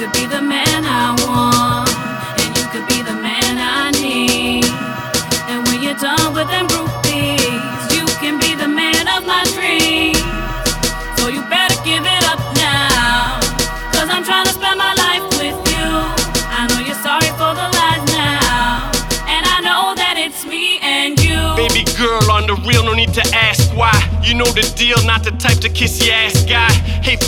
[0.00, 1.92] could be the man I want,
[2.40, 4.64] and you could be the man I need.
[5.44, 10.24] And when you're done with them groupies, you can be the man of my dreams.
[11.20, 13.44] So you better give it up now,
[13.92, 15.88] cause I'm trying to spend my life with you.
[16.48, 18.88] I know you're sorry for the lies now,
[19.28, 21.36] and I know that it's me and you.
[21.60, 23.92] Baby girl, on the real, no need to ask why.
[24.24, 26.72] You know the deal, not the type to kiss your ass guy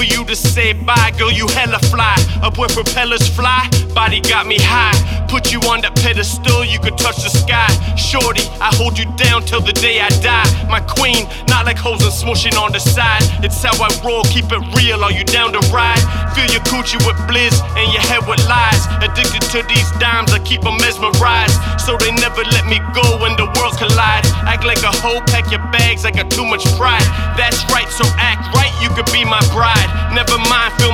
[0.02, 2.16] for you to say bye, girl, you hella fly.
[2.42, 4.98] Up where propellers fly, body got me high.
[5.30, 7.70] Put you on that pedestal, you could touch the sky.
[7.94, 10.42] Shorty, I hold you down till the day I die.
[10.66, 13.22] My queen, not like hoes and smushing on the side.
[13.46, 15.06] It's how I roll, keep it real.
[15.06, 16.02] Are you down to ride?
[16.34, 18.82] Fill your coochie with blizz and your head with lies.
[19.06, 21.54] Addicted to these dimes, I keep them mesmerized.
[21.78, 24.34] So they never let me go when the world collides.
[24.50, 27.06] Act like a hoe, pack your bags, I got too much pride.
[27.38, 27.61] That's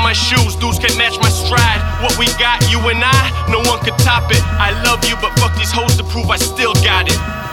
[0.09, 1.85] my shoes, dudes can match my stride.
[2.03, 4.41] What we got, you and I, no one could top it.
[4.57, 7.48] I love you, but fuck these hoes to prove I still got it.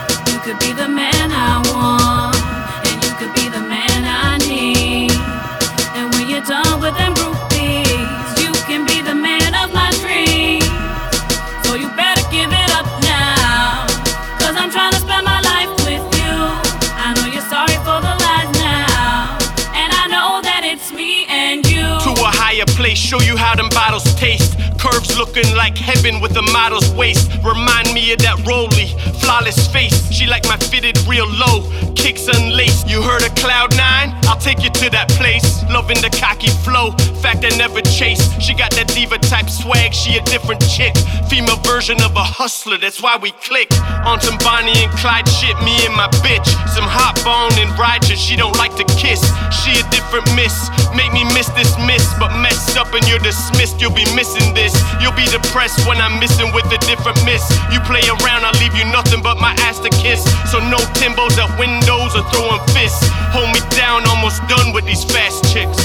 [22.66, 22.98] Higher place.
[22.98, 24.58] Show you how them bottles taste.
[24.78, 27.30] Curves looking like heaven with a model's waist.
[27.44, 28.88] Remind me of that Rolly,
[29.26, 29.96] flawless face.
[30.12, 32.88] She like my fitted real low, kicks unlaced.
[32.88, 34.14] You heard of Cloud Nine?
[34.30, 35.64] I'll take you to that place.
[35.68, 38.22] Loving the cocky flow, fact I never chase.
[38.38, 40.94] She got that diva type swag, she a different chick.
[41.26, 43.66] Female version of a hustler, that's why we click.
[44.06, 46.46] On some Bonnie and Clyde shit, me and my bitch.
[46.70, 49.18] Some hot bone and righteous, she don't like to kiss.
[49.50, 53.82] She a different miss, make me miss this miss, but mess up and you're dismissed.
[53.82, 54.70] You'll be missing this.
[55.02, 57.42] You'll be depressed when I'm missing with a different miss.
[57.74, 60.22] You play around, I'll leave you nothing nothing but my ass to kiss.
[60.50, 63.06] So no timbos at windows or throwing fists.
[63.32, 65.78] Hold me down, almost done with these fast chicks.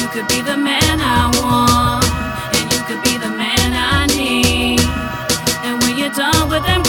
[0.00, 2.04] You could be the man I want,
[2.56, 4.80] and you could be the man I need.
[5.64, 6.83] And when you're done with them